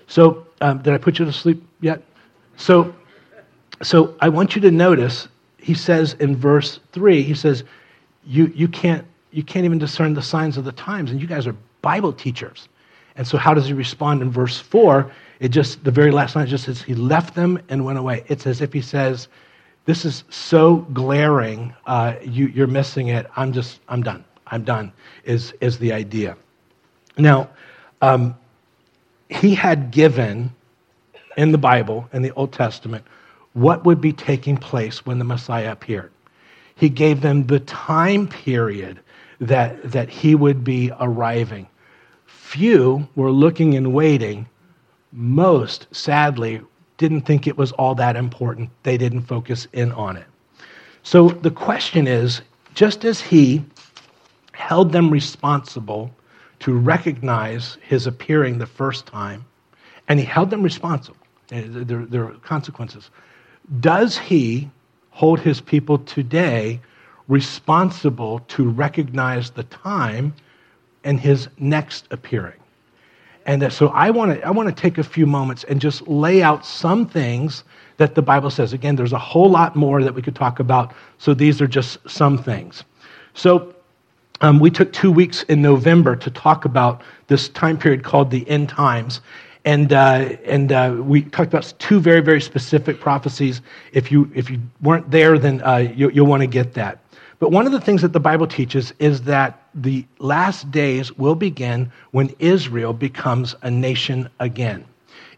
[0.08, 2.02] So, um, did I put you to sleep yet?
[2.58, 2.94] So,
[3.82, 5.28] so I want you to notice.
[5.66, 7.64] He says in verse three, he says,
[8.24, 11.48] you, you, can't, you can't even discern the signs of the times, and you guys
[11.48, 12.70] are Bible teachers.
[13.16, 15.12] And so, how does he respond in verse 4?
[15.40, 18.24] It just, the very last line just says, He left them and went away.
[18.28, 19.28] It's as if he says,
[19.86, 23.26] This is so glaring, uh, you, you're missing it.
[23.36, 24.24] I'm just, I'm done.
[24.46, 26.38] I'm done, is, is the idea.
[27.18, 27.50] Now,
[28.04, 28.38] um,
[29.30, 30.54] he had given
[31.38, 33.04] in the Bible, in the Old Testament,
[33.56, 36.12] what would be taking place when the Messiah appeared.
[36.76, 39.00] He gave them the time period
[39.40, 41.68] that, that he would be arriving.
[42.26, 44.46] Few were looking and waiting.
[45.14, 46.62] Most, sadly,
[46.98, 48.70] didn't think it was all that important.
[48.84, 50.28] They didn't focus in on it.
[51.04, 52.42] So the question is
[52.74, 53.64] just as he
[54.52, 56.12] held them responsible
[56.60, 59.46] to recognize his appearing the first time,
[60.10, 61.18] and he held them responsible,
[61.52, 63.12] eh, there, there are consequences.
[63.80, 64.70] Does he
[65.12, 66.80] hold his people today
[67.28, 70.34] responsible to recognize the time
[71.04, 72.60] and his next appearing.
[73.46, 76.42] And so I want to I want to take a few moments and just lay
[76.42, 77.64] out some things
[77.98, 78.74] that the Bible says.
[78.74, 80.94] Again, there's a whole lot more that we could talk about.
[81.20, 82.84] So these are just some things.
[83.36, 83.74] So
[84.42, 88.50] um, we took two weeks in November to talk about this time period called the
[88.50, 89.22] end times.
[89.66, 93.62] And, uh, and uh, we talked about two very, very specific prophecies.
[93.94, 97.00] If you, if you weren't there, then uh, you, you'll want to get that.
[97.40, 101.36] But one of the things that the Bible teaches is that the last days will
[101.36, 104.86] begin when Israel becomes a nation again.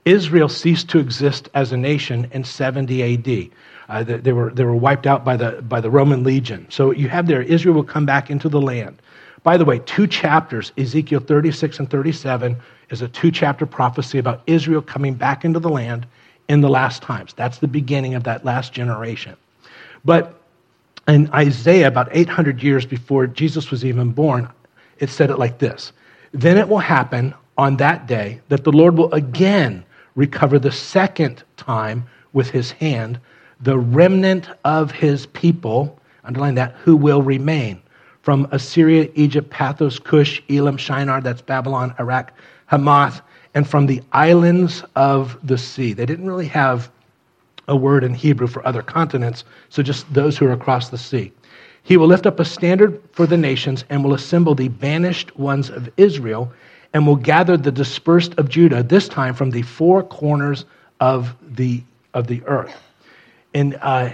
[0.06, 3.50] Israel ceased to exist as a nation in 70 AD.
[3.90, 6.68] Uh, they, were, they were wiped out by the, by the Roman legion.
[6.70, 9.02] So you have there, Israel will come back into the land.
[9.44, 12.58] By the way, two chapters, Ezekiel 36 and 37,
[12.90, 16.06] is a two chapter prophecy about Israel coming back into the land
[16.48, 17.34] in the last times.
[17.34, 19.36] That's the beginning of that last generation.
[20.06, 20.42] But
[21.08, 24.50] in Isaiah, about 800 years before Jesus was even born,
[25.00, 25.92] it said it like this
[26.32, 29.84] Then it will happen on that day that the Lord will again
[30.16, 33.20] recover the second time with his hand
[33.62, 37.82] the remnant of his people, underline that, who will remain
[38.22, 42.34] from Assyria, Egypt, Pathros, Cush, Elam, Shinar, that's Babylon, Iraq,
[42.68, 43.22] Hamath,
[43.54, 45.94] and from the islands of the sea.
[45.94, 46.92] They didn't really have
[47.68, 51.32] a word in Hebrew for other continents, so just those who are across the sea.
[51.84, 55.70] He will lift up a standard for the nations and will assemble the banished ones
[55.70, 56.52] of Israel
[56.94, 60.66] and will gather the dispersed of Judah, this time from the four corners
[61.00, 61.82] of the,
[62.14, 62.76] of the earth.
[63.54, 64.12] And uh,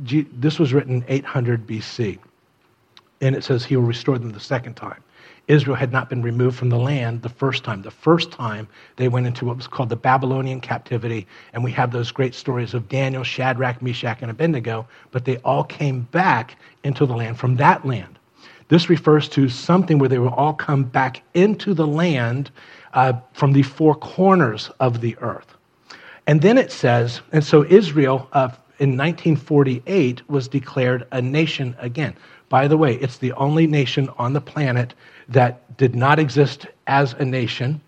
[0.00, 2.18] this was written 800 BC.
[3.20, 5.02] And it says he will restore them the second time.
[5.48, 7.82] Israel had not been removed from the land the first time.
[7.82, 11.90] The first time they went into what was called the Babylonian captivity, and we have
[11.90, 17.06] those great stories of Daniel, Shadrach, Meshach, and Abednego, but they all came back into
[17.06, 18.18] the land from that land.
[18.68, 22.50] This refers to something where they will all come back into the land
[22.92, 25.56] uh, from the four corners of the earth.
[26.26, 32.14] And then it says, and so Israel uh, in 1948 was declared a nation again.
[32.50, 34.94] By the way, it's the only nation on the planet
[35.28, 37.80] that did not exist as a nation.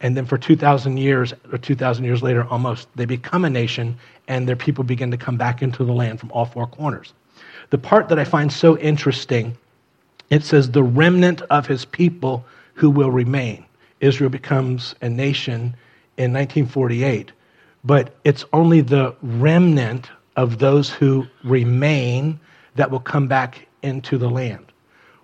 [0.00, 3.96] And then for 2,000 years, or 2,000 years later almost, they become a nation
[4.28, 7.12] and their people begin to come back into the land from all four corners.
[7.70, 9.56] The part that I find so interesting,
[10.30, 13.64] it says, the remnant of his people who will remain.
[14.00, 15.74] Israel becomes a nation
[16.16, 17.32] in 1948,
[17.84, 22.38] but it's only the remnant of those who remain
[22.74, 24.71] that will come back into the land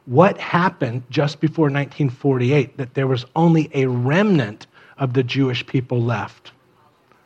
[0.08, 4.66] what happened just before 1948 that there was only a remnant
[4.96, 6.52] of the Jewish people left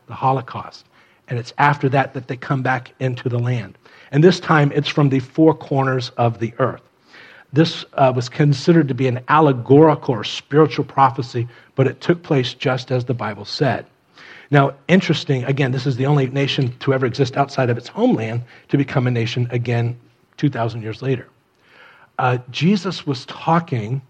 [0.08, 0.84] the Holocaust.
[1.28, 3.78] And it's after that that they come back into the land.
[4.10, 6.82] And this time it's from the four corners of the earth.
[7.52, 12.52] This uh, was considered to be an allegorical or spiritual prophecy, but it took place
[12.52, 13.86] just as the Bible said.
[14.50, 18.42] Now, interesting, again, this is the only nation to ever exist outside of its homeland
[18.70, 19.96] to become a nation again
[20.36, 21.28] 2,000 years later
[22.18, 24.02] uh, Jesus was talking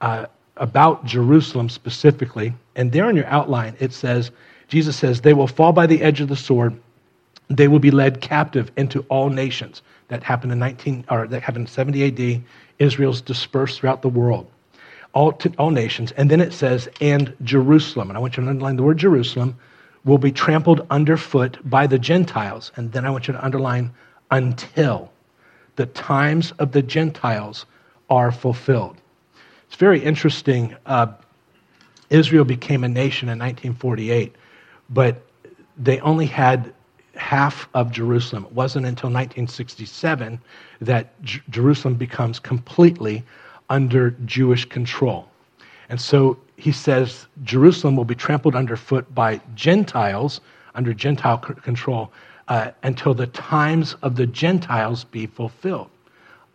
[0.00, 4.30] uh, about Jerusalem specifically, and there in your outline it says,
[4.68, 6.78] Jesus says, they will fall by the edge of the sword,
[7.48, 9.82] they will be led captive into all nations.
[10.08, 12.42] That happened in 19, or that happened in 70 AD.
[12.78, 14.50] Israel's dispersed throughout the world,
[15.12, 16.12] all, to, all nations.
[16.12, 19.56] And then it says, and Jerusalem, and I want you to underline the word Jerusalem,
[20.04, 22.72] will be trampled underfoot by the Gentiles.
[22.76, 23.92] And then I want you to underline
[24.30, 25.11] until
[25.76, 27.66] the times of the Gentiles
[28.10, 28.96] are fulfilled.
[29.66, 30.76] It's very interesting.
[30.84, 31.08] Uh,
[32.10, 34.34] Israel became a nation in 1948,
[34.90, 35.22] but
[35.78, 36.74] they only had
[37.14, 38.44] half of Jerusalem.
[38.44, 40.40] It wasn't until 1967
[40.80, 43.24] that J- Jerusalem becomes completely
[43.70, 45.28] under Jewish control.
[45.88, 50.40] And so he says Jerusalem will be trampled underfoot by Gentiles,
[50.74, 52.12] under Gentile c- control,
[52.48, 55.90] uh, until the times of the Gentiles be fulfilled.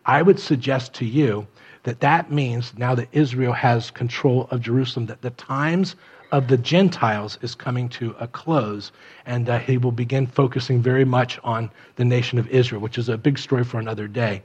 [0.06, 1.46] I would suggest to you
[1.82, 5.96] that that means now that Israel has control of Jerusalem, that the times
[6.32, 8.92] of the Gentiles is coming to a close,
[9.26, 13.08] and uh, he will begin focusing very much on the nation of Israel, which is
[13.08, 14.42] a big story for another day.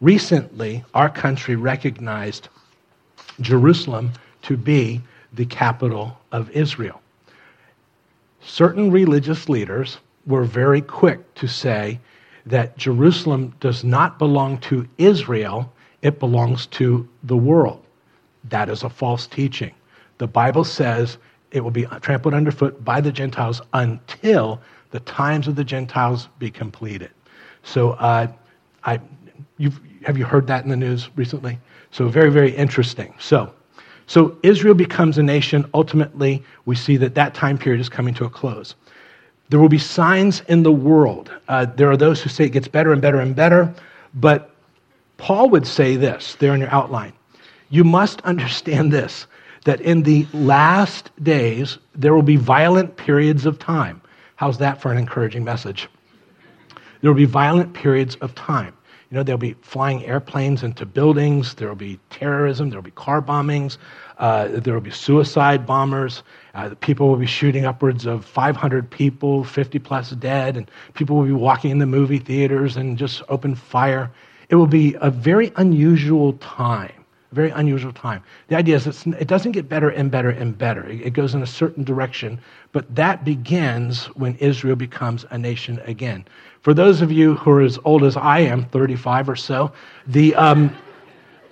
[0.00, 2.48] Recently, our country recognized
[3.40, 5.00] Jerusalem to be
[5.32, 7.00] the capital of Israel.
[8.42, 12.00] Certain religious leaders were very quick to say
[12.46, 17.82] that Jerusalem does not belong to Israel, it belongs to the world.
[18.44, 19.74] That is a false teaching.
[20.18, 21.18] The Bible says
[21.50, 24.60] it will be trampled underfoot by the Gentiles until
[24.90, 27.10] the times of the Gentiles be completed.
[27.62, 28.28] So, uh,
[28.84, 29.00] I,
[30.04, 31.58] have you heard that in the news recently?
[31.90, 33.14] So, very, very interesting.
[33.18, 33.52] So,
[34.06, 35.64] so Israel becomes a nation.
[35.72, 38.74] Ultimately, we see that that time period is coming to a close.
[39.50, 41.30] There will be signs in the world.
[41.48, 43.72] Uh, there are those who say it gets better and better and better,
[44.14, 44.50] but
[45.16, 47.12] Paul would say this there in your outline.
[47.70, 49.26] You must understand this
[49.64, 54.00] that in the last days, there will be violent periods of time.
[54.36, 55.88] How's that for an encouraging message?
[57.00, 58.74] There will be violent periods of time.
[59.14, 62.90] You know, there'll be flying airplanes into buildings, there will be terrorism, there will be
[62.90, 63.78] car bombings,
[64.18, 66.24] uh, there will be suicide bombers.
[66.56, 71.26] Uh, people will be shooting upwards of 500 people, 50 plus dead, and people will
[71.26, 74.10] be walking in the movie theaters and just open fire.
[74.48, 77.03] It will be a very unusual time.
[77.34, 78.22] Very unusual time.
[78.46, 80.88] The idea is it doesn't get better and better and better.
[80.88, 86.24] It goes in a certain direction, but that begins when Israel becomes a nation again.
[86.60, 89.72] For those of you who are as old as I am, 35 or so,
[90.06, 90.74] the, um,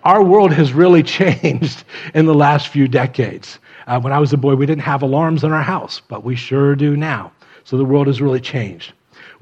[0.05, 1.83] our world has really changed
[2.15, 3.59] in the last few decades.
[3.89, 6.37] Uh, when I was a boy, we didn't have alarms in our house, but we
[6.37, 7.33] sure do now.
[7.65, 8.93] So the world has really changed.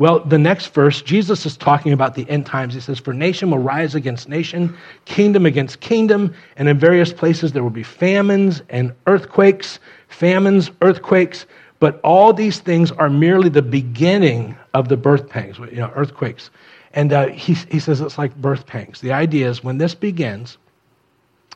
[0.01, 2.73] Well, the next verse, Jesus is talking about the end times.
[2.73, 7.53] He says, For nation will rise against nation, kingdom against kingdom, and in various places
[7.53, 11.45] there will be famines and earthquakes, famines, earthquakes.
[11.81, 16.49] But all these things are merely the beginning of the birth pangs, you know, earthquakes.
[16.95, 19.03] And uh, he, he says it's like birth pangs.
[19.03, 20.57] The idea is when this begins,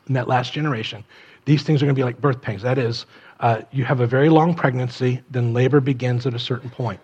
[0.07, 1.03] in that last generation,
[1.45, 2.61] these things are going to be like birth pains.
[2.61, 3.07] That is,
[3.39, 6.99] uh, you have a very long pregnancy, then labor begins at a certain point.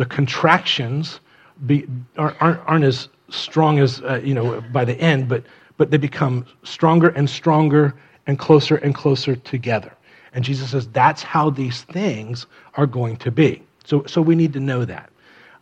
[0.00, 1.20] The contractions
[1.66, 1.86] be,
[2.16, 5.44] aren't, aren't as strong as, uh, you know, by the end, but,
[5.76, 7.94] but they become stronger and stronger
[8.26, 9.92] and closer and closer together.
[10.32, 13.62] And Jesus says that's how these things are going to be.
[13.84, 15.10] So, so we need to know that.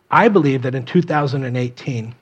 [0.09, 2.15] I believe that in 2018,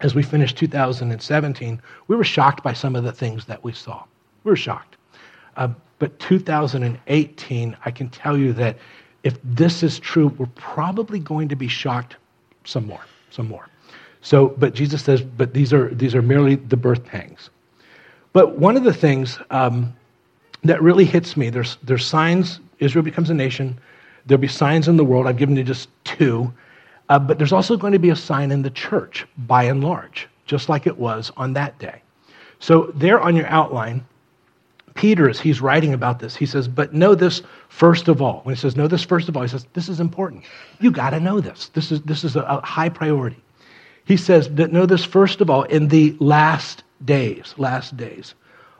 [0.00, 4.02] as we finished 2017, we were shocked by some of the things that we saw.
[4.44, 4.96] We were shocked.
[5.58, 8.78] Uh, but 2018, I can tell you that
[9.24, 12.16] if this is true, we're probably going to be shocked
[12.64, 13.68] some more, some more.
[14.20, 17.50] So, but Jesus says, but these are, these are merely the birth pangs.
[18.32, 19.94] But one of the things um,
[20.62, 23.78] that really hits me, there's, there's signs, Israel becomes a nation.
[24.26, 25.26] There'll be signs in the world.
[25.26, 26.52] I've given you just two.
[27.08, 30.26] Uh, but there's also going to be a sign in the church, by and large,
[30.46, 32.00] just like it was on that day.
[32.60, 34.06] So, there on your outline,
[34.94, 38.40] Peter, as he's writing about this, he says, But know this first of all.
[38.44, 40.44] When he says, Know this first of all, he says, This is important.
[40.80, 41.68] You got to know this.
[41.74, 43.42] This is, this is a, a high priority.
[44.04, 48.34] He says, Know this first of all, in the last days, last days,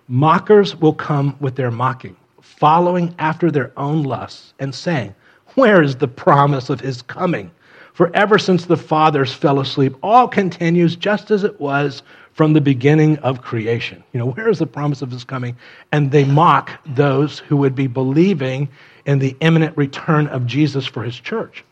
[0.07, 5.15] mockers will come with their mocking, following after their own lusts, and saying,
[5.55, 7.51] Where is the promise of his coming?
[7.93, 12.03] For ever since the fathers fell asleep, all continues just as it was
[12.35, 14.03] from the beginning of creation.
[14.13, 15.57] You know, where is the promise of his coming?
[15.93, 18.69] And they mock those who would be believing
[19.07, 21.65] in the imminent return of Jesus for his church.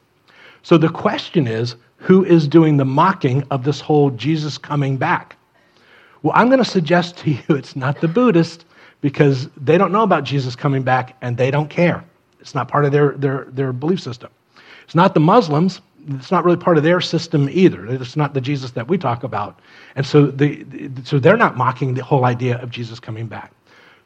[0.63, 5.37] So the question is who is doing the mocking of this whole Jesus coming back?
[6.23, 8.65] Well, I'm going to suggest to you it's not the Buddhists
[9.01, 12.05] because they don't know about Jesus coming back and they don't care.
[12.41, 14.31] It's not part of their, their, their belief system.
[14.85, 17.87] It's not the Muslims it's not really part of their system either.
[17.87, 19.61] It's not the Jesus that we talk about.
[19.97, 20.65] And so, the,
[21.05, 23.53] so they're not mocking the whole idea of Jesus coming back.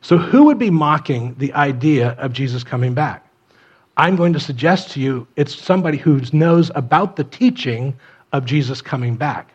[0.03, 3.27] So, who would be mocking the idea of Jesus coming back?
[3.97, 7.95] I'm going to suggest to you it's somebody who knows about the teaching
[8.33, 9.51] of Jesus coming back.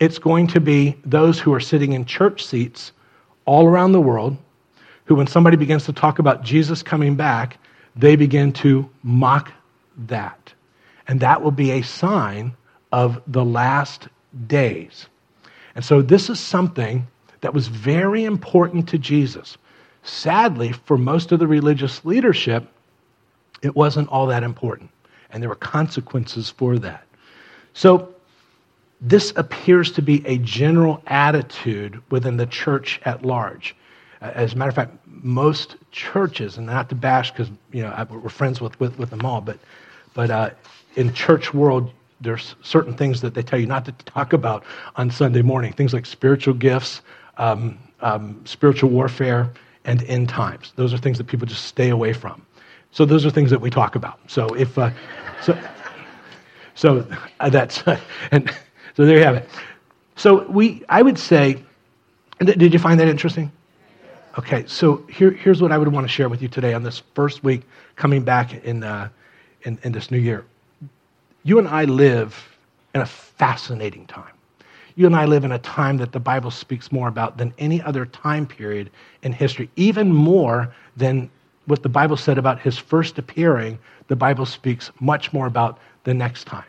[0.00, 2.92] It's going to be those who are sitting in church seats
[3.46, 4.36] all around the world,
[5.04, 7.58] who, when somebody begins to talk about Jesus coming back,
[7.96, 9.52] they begin to mock
[10.06, 10.53] that.
[11.06, 12.54] And that will be a sign
[12.92, 14.08] of the last
[14.46, 15.06] days.
[15.74, 17.06] And so this is something
[17.40, 19.58] that was very important to Jesus.
[20.02, 22.66] Sadly, for most of the religious leadership,
[23.62, 24.90] it wasn't all that important.
[25.30, 27.04] And there were consequences for that.
[27.72, 28.14] So
[29.00, 33.74] this appears to be a general attitude within the church at large.
[34.20, 38.30] As a matter of fact, most churches, and not to bash because you know we're
[38.30, 39.58] friends with, with, with them all, but
[40.14, 40.50] but uh,
[40.96, 44.64] in church world, there's certain things that they tell you not to talk about
[44.96, 45.72] on Sunday morning.
[45.72, 47.02] Things like spiritual gifts,
[47.38, 49.50] um, um, spiritual warfare,
[49.84, 50.72] and end times.
[50.76, 52.44] Those are things that people just stay away from.
[52.90, 54.18] So those are things that we talk about.
[54.28, 54.90] So if uh,
[55.42, 55.58] so,
[56.74, 57.06] so
[57.40, 57.82] uh, that's
[58.30, 58.50] and
[58.96, 59.48] so there you have it.
[60.16, 61.62] So we, I would say,
[62.38, 63.50] did you find that interesting?
[64.38, 67.02] Okay, so here, here's what I would want to share with you today on this
[67.14, 67.62] first week
[67.96, 69.08] coming back in, uh,
[69.62, 70.44] in, in this new year
[71.44, 72.58] you and I live
[72.94, 74.32] in a fascinating time.
[74.96, 77.82] You and I live in a time that the Bible speaks more about than any
[77.82, 78.90] other time period
[79.22, 81.30] in history, even more than
[81.66, 83.78] what the Bible said about his first appearing.
[84.08, 86.64] The Bible speaks much more about the next time.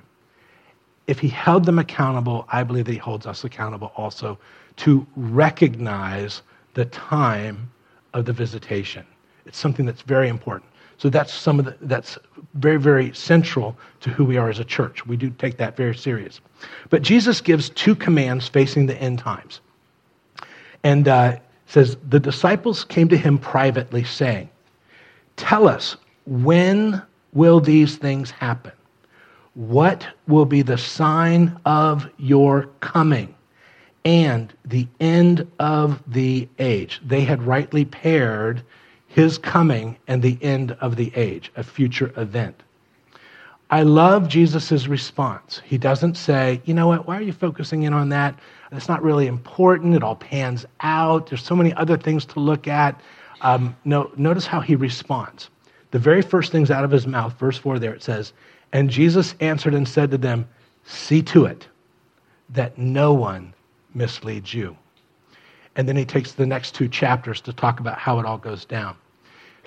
[1.08, 4.38] If he held them accountable, I believe that he holds us accountable also
[4.78, 6.42] to recognize
[6.74, 7.72] the time
[8.14, 9.06] of the visitation.
[9.46, 10.72] It's something that's very important.
[10.98, 12.18] So that's some of the, that's
[12.54, 15.06] very, very central to who we are as a church.
[15.06, 16.40] We do take that very serious.
[16.90, 19.60] But Jesus gives two commands facing the end times.
[20.84, 24.50] And uh, says, The disciples came to him privately, saying,
[25.36, 27.02] Tell us, when
[27.34, 28.72] will these things happen?
[29.56, 33.34] What will be the sign of your coming
[34.04, 37.02] and the end of the age?
[37.06, 38.64] They had rightly paired
[39.16, 42.64] his coming and the end of the age, a future event.
[43.70, 45.62] I love Jesus' response.
[45.64, 48.38] He doesn't say, you know what, why are you focusing in on that?
[48.74, 49.96] It's not really important.
[49.96, 51.28] It all pans out.
[51.28, 53.00] There's so many other things to look at.
[53.40, 55.50] Um, no, notice how he responds.
[55.92, 58.34] The very first things out of his mouth, verse 4 there, it says,
[58.74, 60.46] And Jesus answered and said to them,
[60.84, 61.70] See to it
[62.50, 63.54] that no one
[63.94, 64.76] misleads you.
[65.78, 68.66] And then he takes the next two chapters to talk about how it all goes
[68.66, 68.98] down.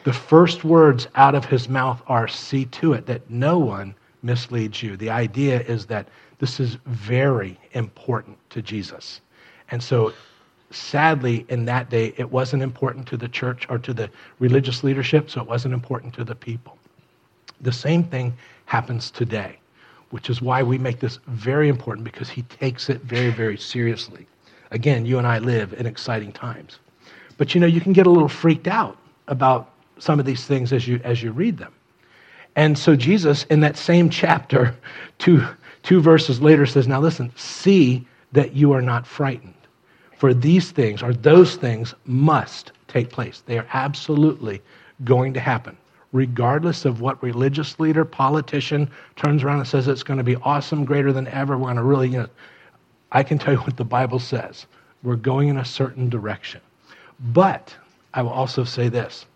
[0.05, 4.83] The first words out of his mouth are see to it that no one misleads
[4.83, 4.97] you.
[4.97, 9.21] The idea is that this is very important to Jesus.
[9.71, 10.13] And so,
[10.71, 15.31] sadly, in that day, it wasn't important to the church or to the religious leadership,
[15.31, 16.79] so it wasn't important to the people.
[17.61, 18.37] The same thing
[18.67, 19.59] happens today.
[20.11, 24.27] which is why we make this very important because he takes it very, very seriously.
[24.71, 26.79] Again, you and I live in exciting times.
[27.37, 28.97] But you know, you can get a little freaked out
[29.29, 31.73] about some of these things as you, as you read them.
[32.57, 34.77] And so Jesus, in that same chapter,
[35.19, 35.47] two,
[35.83, 39.55] two verses later, says, Now listen, see that you are not frightened.
[40.17, 43.43] For these things, or those things, must take place.
[43.47, 44.61] They are absolutely
[45.05, 45.77] going to happen,
[46.13, 50.85] regardless of what religious leader, politician turns around and says it's going to be awesome,
[50.85, 51.57] greater than ever.
[51.57, 52.29] We're going to really, you know,
[53.13, 54.67] I can tell you what the Bible says.
[55.05, 56.61] We're going in a certain direction.
[57.21, 57.75] But
[58.13, 59.27] I will also say this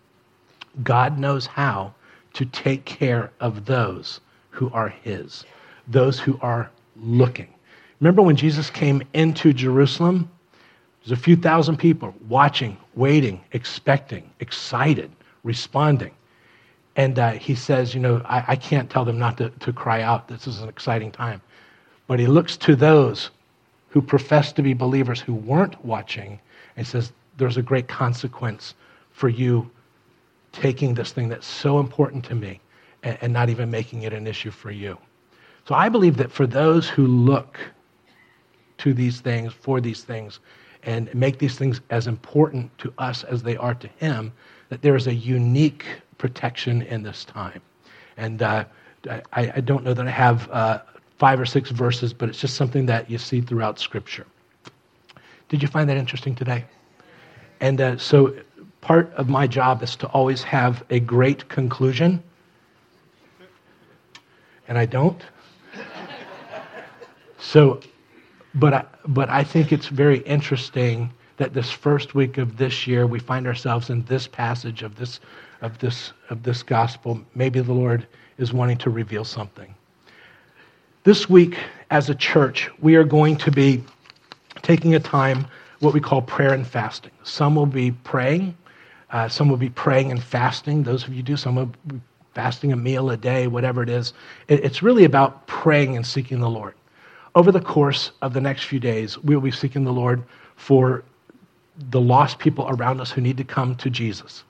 [0.83, 1.95] God knows how
[2.35, 4.21] to take care of those
[4.51, 5.45] who are His,
[5.89, 7.53] those who are looking.
[8.01, 10.31] Remember when Jesus came into Jerusalem?
[11.05, 15.11] There's a few thousand people watching, waiting, expecting, excited,
[15.45, 16.13] responding.
[16.97, 20.03] And uh, he says, You know, I, I can't tell them not to, to cry
[20.03, 20.29] out.
[20.29, 21.41] This is an exciting time.
[22.07, 23.31] But he looks to those
[23.89, 26.41] who profess to be believers who weren't watching
[26.77, 28.75] and says, There's a great consequence
[29.13, 29.71] for you
[30.53, 32.61] taking this thing that's so important to me
[33.03, 34.97] and, and not even making it an issue for you.
[35.67, 37.59] So I believe that for those who look
[38.79, 40.41] to these things, for these things,
[40.83, 44.33] and make these things as important to us as they are to Him,
[44.69, 45.85] that there is a unique
[46.19, 47.61] protection in this time.
[48.17, 48.65] And uh,
[49.09, 50.81] I, I, don't know that I have uh,
[51.19, 54.27] five or six verses, but it's just something that you see throughout Scripture.
[55.49, 56.65] Did you find that interesting today?
[57.61, 58.35] And uh, so
[58.83, 62.23] part of my job is to always have a great conclusion.
[64.69, 65.23] And I don't.
[67.39, 67.81] So,
[68.55, 73.07] but I, but I think it's very interesting that this first week of this year
[73.07, 75.19] we find ourselves in this passage of this
[75.61, 77.21] of this of this gospel.
[77.35, 78.07] Maybe the Lord
[78.39, 79.75] is wanting to reveal something.
[81.05, 81.59] This week,
[81.91, 83.83] as a church, we are going to be
[84.63, 85.47] taking a time
[85.81, 87.11] what we call prayer and fasting.
[87.25, 88.57] Some will be praying
[89.13, 90.83] uh, some will be praying and fasting.
[90.83, 91.37] Those of you do.
[91.37, 92.01] Some will be
[92.35, 94.15] fasting a meal a day, whatever it is.
[94.49, 96.75] It, it's really about praying and seeking the Lord.
[97.35, 100.23] Over the course of the next few days, we will be seeking the Lord
[100.57, 101.05] for
[101.91, 104.45] the lost people around us who need to come to Jesus.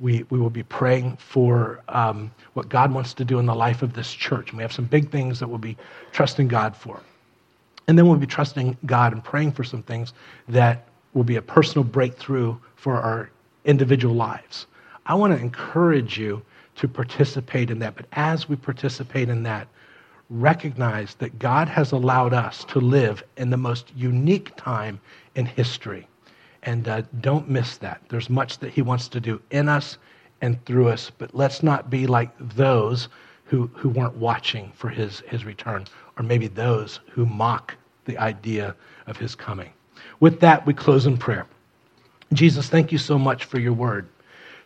[0.00, 3.82] We, we will be praying for um, what God wants to do in the life
[3.82, 4.50] of this church.
[4.50, 5.76] And we have some big things that we'll be
[6.12, 7.00] trusting God for.
[7.86, 10.12] And then we'll be trusting God and praying for some things
[10.48, 13.30] that will be a personal breakthrough for our
[13.64, 14.66] individual lives.
[15.06, 16.42] I want to encourage you
[16.76, 17.94] to participate in that.
[17.94, 19.68] But as we participate in that,
[20.30, 25.00] recognize that God has allowed us to live in the most unique time
[25.34, 26.08] in history.
[26.62, 28.00] And uh, don't miss that.
[28.08, 29.98] There's much that He wants to do in us
[30.40, 33.08] and through us, but let's not be like those
[33.44, 35.86] who, who weren't watching for his, his return,
[36.18, 38.74] or maybe those who mock the idea
[39.06, 39.72] of His coming.
[40.20, 41.46] With that, we close in prayer.
[42.34, 44.08] Jesus, thank you so much for your word.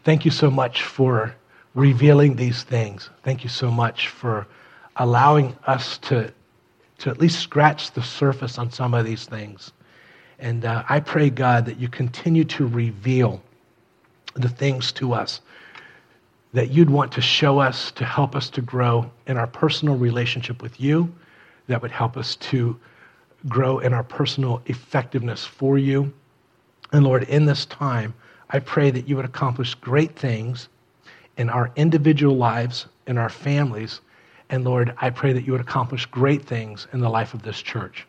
[0.05, 1.35] Thank you so much for
[1.75, 3.11] revealing these things.
[3.23, 4.47] Thank you so much for
[4.97, 6.33] allowing us to,
[6.99, 9.73] to at least scratch the surface on some of these things.
[10.39, 13.43] And uh, I pray, God, that you continue to reveal
[14.35, 15.41] the things to us
[16.53, 20.63] that you'd want to show us to help us to grow in our personal relationship
[20.63, 21.13] with you,
[21.67, 22.79] that would help us to
[23.47, 26.13] grow in our personal effectiveness for you
[26.93, 28.15] and Lord, in this time,
[28.51, 30.69] I pray that you would accomplish great things
[31.37, 34.01] in our individual lives, in our families.
[34.51, 37.61] And Lord, I pray that you would accomplish great things in the life of this
[37.61, 38.07] church.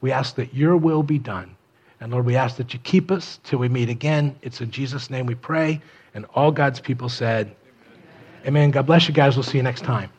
[0.00, 1.56] We ask that your will be done.
[2.00, 4.36] And Lord, we ask that you keep us till we meet again.
[4.42, 5.80] It's in Jesus' name we pray.
[6.14, 8.46] And all God's people said, Amen.
[8.46, 8.70] Amen.
[8.70, 9.36] God bless you guys.
[9.36, 10.10] We'll see you next time.